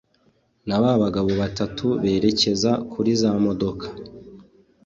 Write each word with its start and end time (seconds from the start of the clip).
nababagabo 0.67 1.31
batatu 1.41 1.85
berekeza 2.01 2.71
kuri 2.91 3.11
za 3.21 3.31
modoka 3.45 3.85